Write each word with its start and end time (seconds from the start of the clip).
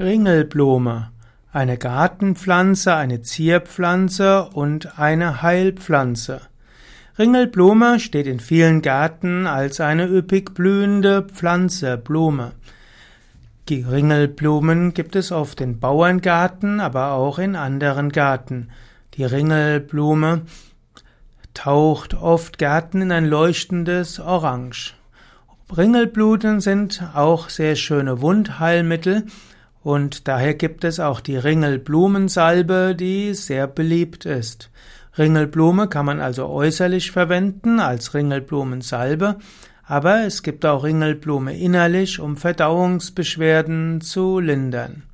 Ringelblume. 0.00 1.10
Eine 1.50 1.76
Gartenpflanze, 1.76 2.94
eine 2.94 3.22
Zierpflanze 3.22 4.44
und 4.44 4.96
eine 4.96 5.42
Heilpflanze. 5.42 6.42
Ringelblume 7.18 7.98
steht 7.98 8.28
in 8.28 8.38
vielen 8.38 8.80
Gärten 8.80 9.48
als 9.48 9.80
eine 9.80 10.06
üppig 10.06 10.54
blühende 10.54 11.22
Pflanze, 11.22 11.96
Blume. 11.96 12.52
Die 13.68 13.82
Ringelblumen 13.82 14.94
gibt 14.94 15.16
es 15.16 15.32
oft 15.32 15.60
in 15.60 15.80
Bauerngarten, 15.80 16.78
aber 16.78 17.10
auch 17.14 17.40
in 17.40 17.56
anderen 17.56 18.10
Gärten. 18.10 18.68
Die 19.14 19.24
Ringelblume 19.24 20.42
taucht 21.54 22.14
oft 22.14 22.58
Gärten 22.58 23.02
in 23.02 23.10
ein 23.10 23.26
leuchtendes 23.26 24.20
Orange. 24.20 24.94
Ringelbluten 25.76 26.60
sind 26.60 27.02
auch 27.14 27.48
sehr 27.48 27.74
schöne 27.74 28.20
Wundheilmittel 28.20 29.24
und 29.82 30.28
daher 30.28 30.54
gibt 30.54 30.84
es 30.84 31.00
auch 31.00 31.20
die 31.20 31.36
Ringelblumensalbe, 31.36 32.94
die 32.98 33.34
sehr 33.34 33.66
beliebt 33.66 34.26
ist. 34.26 34.70
Ringelblume 35.16 35.88
kann 35.88 36.06
man 36.06 36.20
also 36.20 36.46
äußerlich 36.46 37.10
verwenden 37.10 37.80
als 37.80 38.14
Ringelblumensalbe, 38.14 39.36
aber 39.84 40.24
es 40.24 40.42
gibt 40.42 40.66
auch 40.66 40.84
Ringelblume 40.84 41.58
innerlich, 41.58 42.20
um 42.20 42.36
Verdauungsbeschwerden 42.36 44.00
zu 44.00 44.38
lindern. 44.38 45.04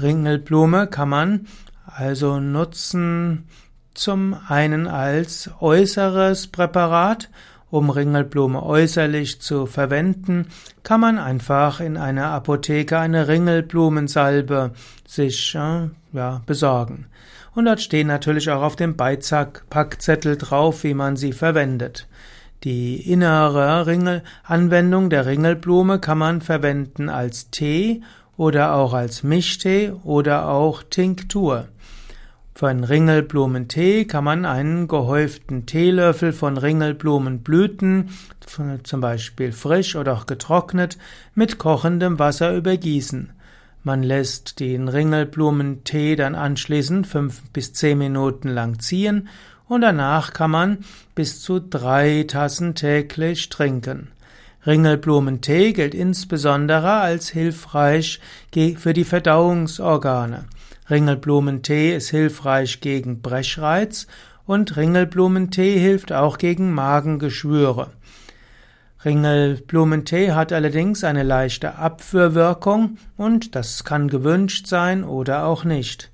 Ringelblume 0.00 0.86
kann 0.86 1.08
man 1.08 1.46
also 1.84 2.40
nutzen 2.40 3.48
zum 3.94 4.36
einen 4.46 4.86
als 4.86 5.50
äußeres 5.60 6.46
Präparat 6.46 7.28
um 7.70 7.90
Ringelblume 7.90 8.62
äußerlich 8.62 9.40
zu 9.40 9.66
verwenden, 9.66 10.46
kann 10.82 11.00
man 11.00 11.18
einfach 11.18 11.80
in 11.80 11.96
einer 11.96 12.28
Apotheke 12.28 12.98
eine 12.98 13.28
Ringelblumensalbe 13.28 14.72
sich 15.06 15.54
äh, 15.54 15.88
ja, 16.12 16.42
besorgen. 16.46 17.06
Und 17.54 17.64
dort 17.64 17.80
stehen 17.80 18.06
natürlich 18.06 18.50
auch 18.50 18.62
auf 18.62 18.76
dem 18.76 18.96
Beipackzettel 18.96 20.36
drauf, 20.36 20.84
wie 20.84 20.94
man 20.94 21.16
sie 21.16 21.32
verwendet. 21.32 22.06
Die 22.64 23.10
innere 23.10 23.86
Ringel 23.86 24.22
Anwendung 24.44 25.10
der 25.10 25.26
Ringelblume 25.26 26.00
kann 26.00 26.18
man 26.18 26.40
verwenden 26.40 27.08
als 27.08 27.50
Tee 27.50 28.02
oder 28.36 28.74
auch 28.74 28.94
als 28.94 29.22
Mischtee 29.22 29.92
oder 30.04 30.48
auch 30.48 30.82
Tinktur. 30.82 31.68
Für 32.58 32.66
einen 32.66 32.82
Ringelblumentee 32.82 34.04
kann 34.04 34.24
man 34.24 34.44
einen 34.44 34.88
gehäuften 34.88 35.66
Teelöffel 35.66 36.32
von 36.32 36.56
Ringelblumenblüten, 36.56 38.10
zum 38.82 39.00
Beispiel 39.00 39.52
frisch 39.52 39.94
oder 39.94 40.14
auch 40.14 40.26
getrocknet, 40.26 40.98
mit 41.36 41.58
kochendem 41.58 42.18
Wasser 42.18 42.52
übergießen. 42.56 43.30
Man 43.84 44.02
lässt 44.02 44.58
den 44.58 44.88
Ringelblumentee 44.88 46.16
dann 46.16 46.34
anschließend 46.34 47.06
fünf 47.06 47.42
bis 47.52 47.74
zehn 47.74 47.96
Minuten 47.96 48.48
lang 48.48 48.80
ziehen 48.80 49.28
und 49.68 49.82
danach 49.82 50.32
kann 50.32 50.50
man 50.50 50.78
bis 51.14 51.40
zu 51.40 51.60
drei 51.60 52.24
Tassen 52.26 52.74
täglich 52.74 53.50
trinken. 53.50 54.08
Ringelblumentee 54.66 55.72
gilt 55.72 55.94
insbesondere 55.94 56.94
als 56.94 57.28
hilfreich 57.28 58.18
für 58.52 58.94
die 58.94 59.04
Verdauungsorgane. 59.04 60.46
Ringelblumentee 60.90 61.94
ist 61.94 62.08
hilfreich 62.10 62.80
gegen 62.80 63.20
Brechreiz 63.20 64.06
und 64.46 64.76
Ringelblumentee 64.76 65.78
hilft 65.78 66.12
auch 66.12 66.38
gegen 66.38 66.72
Magengeschwüre. 66.72 67.90
Ringelblumentee 69.04 70.32
hat 70.32 70.52
allerdings 70.52 71.04
eine 71.04 71.22
leichte 71.22 71.76
Abführwirkung 71.76 72.96
und 73.16 73.54
das 73.54 73.84
kann 73.84 74.08
gewünscht 74.08 74.66
sein 74.66 75.04
oder 75.04 75.44
auch 75.44 75.64
nicht. 75.64 76.10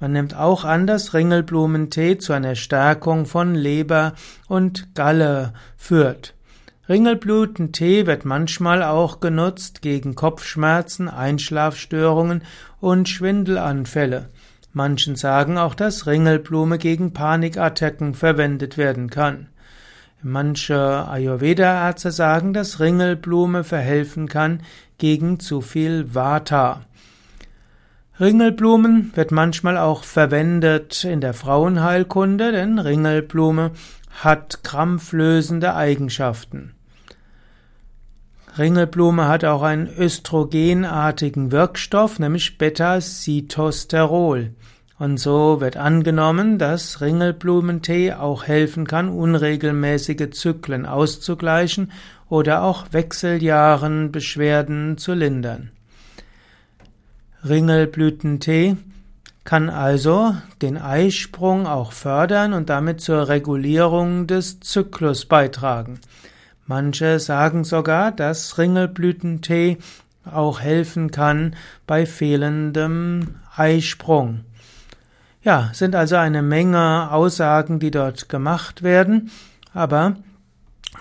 Man 0.00 0.12
nimmt 0.12 0.34
auch 0.34 0.64
an, 0.64 0.86
dass 0.86 1.14
Ringelblumentee 1.14 2.18
zu 2.18 2.32
einer 2.32 2.56
Stärkung 2.56 3.26
von 3.26 3.54
Leber 3.54 4.14
und 4.48 4.94
Galle 4.94 5.52
führt. 5.76 6.34
Ringelblutentee 6.86 8.06
wird 8.06 8.26
manchmal 8.26 8.82
auch 8.82 9.20
genutzt 9.20 9.80
gegen 9.80 10.14
Kopfschmerzen, 10.14 11.08
Einschlafstörungen 11.08 12.42
und 12.80 13.08
Schwindelanfälle. 13.08 14.28
Manchen 14.74 15.16
sagen 15.16 15.56
auch, 15.56 15.74
dass 15.74 16.06
Ringelblume 16.06 16.76
gegen 16.76 17.14
Panikattacken 17.14 18.12
verwendet 18.12 18.76
werden 18.76 19.08
kann. 19.08 19.48
Manche 20.22 21.08
Ayurveda-Ärzte 21.08 22.10
sagen, 22.10 22.52
dass 22.52 22.80
Ringelblume 22.80 23.64
verhelfen 23.64 24.28
kann 24.28 24.62
gegen 24.98 25.40
zu 25.40 25.60
viel 25.62 26.14
Vata. 26.14 26.82
Ringelblumen 28.20 29.10
wird 29.16 29.32
manchmal 29.32 29.76
auch 29.76 30.04
verwendet 30.04 31.02
in 31.02 31.20
der 31.20 31.34
Frauenheilkunde, 31.34 32.52
denn 32.52 32.78
Ringelblume 32.78 33.72
hat 34.22 34.62
krampflösende 34.62 35.74
Eigenschaften. 35.74 36.74
Ringelblume 38.56 39.26
hat 39.26 39.44
auch 39.44 39.62
einen 39.62 39.88
östrogenartigen 39.88 41.50
Wirkstoff, 41.50 42.20
nämlich 42.20 42.56
Beta-Sitosterol. 42.56 44.50
Und 44.96 45.18
so 45.18 45.60
wird 45.60 45.76
angenommen, 45.76 46.58
dass 46.58 47.00
Ringelblumentee 47.00 48.12
auch 48.12 48.44
helfen 48.44 48.86
kann, 48.86 49.08
unregelmäßige 49.08 50.30
Zyklen 50.30 50.86
auszugleichen 50.86 51.90
oder 52.28 52.62
auch 52.62 52.86
Wechseljahrenbeschwerden 52.92 54.98
zu 54.98 55.14
lindern. 55.14 55.72
Ringelblütentee 57.46 58.76
kann 59.44 59.68
also 59.68 60.34
den 60.62 60.78
Eisprung 60.78 61.66
auch 61.66 61.92
fördern 61.92 62.54
und 62.54 62.70
damit 62.70 63.02
zur 63.02 63.28
Regulierung 63.28 64.26
des 64.26 64.60
Zyklus 64.60 65.26
beitragen. 65.26 66.00
Manche 66.66 67.20
sagen 67.20 67.64
sogar, 67.64 68.10
dass 68.10 68.56
Ringelblütentee 68.56 69.76
auch 70.24 70.60
helfen 70.60 71.10
kann 71.10 71.54
bei 71.86 72.06
fehlendem 72.06 73.34
Eisprung. 73.54 74.40
Ja, 75.42 75.70
sind 75.74 75.94
also 75.94 76.16
eine 76.16 76.40
Menge 76.40 77.10
Aussagen, 77.10 77.78
die 77.78 77.90
dort 77.90 78.30
gemacht 78.30 78.82
werden, 78.82 79.30
aber 79.74 80.16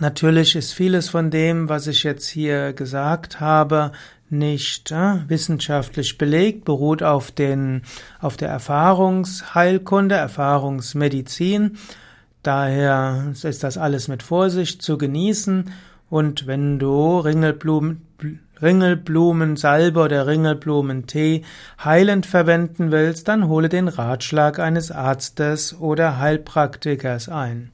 natürlich 0.00 0.56
ist 0.56 0.72
vieles 0.72 1.08
von 1.08 1.30
dem, 1.30 1.68
was 1.68 1.86
ich 1.86 2.02
jetzt 2.02 2.26
hier 2.28 2.72
gesagt 2.72 3.38
habe, 3.38 3.92
nicht 4.32 4.90
äh, 4.90 5.28
wissenschaftlich 5.28 6.18
belegt, 6.18 6.64
beruht 6.64 7.02
auf 7.02 7.30
den, 7.30 7.82
auf 8.20 8.36
der 8.36 8.48
Erfahrungsheilkunde, 8.48 10.14
Erfahrungsmedizin 10.14 11.78
Daher 12.42 13.32
ist 13.40 13.62
das 13.62 13.78
alles 13.78 14.08
mit 14.08 14.22
Vorsicht 14.22 14.82
zu 14.82 14.98
genießen 14.98 15.70
und 16.10 16.46
wenn 16.48 16.80
du 16.80 17.18
Ringelblumen, 17.18 18.02
Ringelblumensalbe 18.60 20.00
oder 20.00 20.26
Ringelblumentee 20.26 21.44
heilend 21.82 22.26
verwenden 22.26 22.90
willst, 22.90 23.28
dann 23.28 23.46
hole 23.46 23.68
den 23.68 23.86
Ratschlag 23.86 24.58
eines 24.58 24.90
Arztes 24.90 25.78
oder 25.78 26.18
Heilpraktikers 26.18 27.28
ein. 27.28 27.70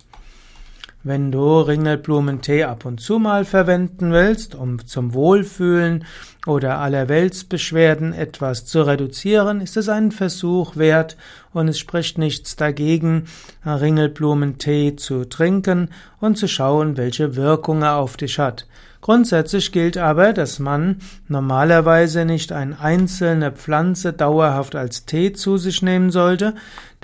Wenn 1.03 1.33
du 1.33 1.61
Ringelblumentee 1.61 2.65
ab 2.65 2.85
und 2.85 3.01
zu 3.01 3.19
mal 3.19 3.47
verwenden 3.47 4.13
willst, 4.13 4.55
um 4.55 4.87
zum 4.87 5.15
Wohlfühlen 5.15 6.05
oder 6.49 6.79
Allerweltsbeschwerden 6.79 8.15
etwas 8.15 8.65
zu 8.65 8.83
reduzieren, 8.83 9.61
ist 9.61 9.77
es 9.77 9.89
einen 9.89 10.13
Versuch 10.13 10.77
wert 10.77 11.17
und 11.53 11.69
es 11.69 11.79
spricht 11.79 12.17
nichts 12.17 12.57
dagegen, 12.57 13.27
Ringelblumentee 13.65 14.97
zu 14.97 15.27
trinken 15.27 15.91
und 16.21 16.39
zu 16.39 16.49
schauen, 16.49 16.97
welche 16.97 17.37
Wirkung 17.37 17.83
er 17.83 17.97
auf 17.97 18.17
dich 18.17 18.39
hat. 18.39 18.67
Grundsätzlich 19.01 19.71
gilt 19.71 19.97
aber, 19.97 20.33
dass 20.33 20.59
man 20.59 20.97
normalerweise 21.29 22.25
nicht 22.25 22.51
eine 22.51 22.81
einzelne 22.81 23.53
Pflanze 23.53 24.13
dauerhaft 24.13 24.75
als 24.75 25.07
Tee 25.07 25.33
zu 25.33 25.57
sich 25.57 25.83
nehmen 25.83 26.11
sollte, 26.11 26.55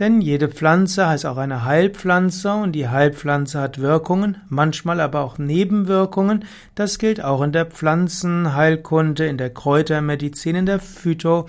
denn 0.01 0.21
jede 0.21 0.49
Pflanze 0.49 1.07
heißt 1.07 1.25
auch 1.25 1.37
eine 1.37 1.65
Heilpflanze 1.65 2.53
und 2.53 2.73
die 2.73 2.89
Heilpflanze 2.89 3.61
hat 3.61 3.81
Wirkungen, 3.81 4.39
manchmal 4.49 4.99
aber 5.01 5.21
auch 5.21 5.39
Nebenwirkungen. 5.39 6.45
Das 6.75 6.99
gilt 6.99 7.23
auch 7.23 7.43
in 7.43 7.53
der 7.53 7.67
Pflanzenheilkunde, 7.67 9.29
in 9.35 9.39
der 9.39 9.51
Kräutermedizin, 9.51 10.55
in 10.55 10.67
der 10.67 10.79
Phyto, 10.79 11.49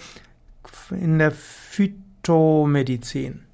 in 0.89 1.19
der 1.19 1.29
Phytomedizin. 1.29 3.44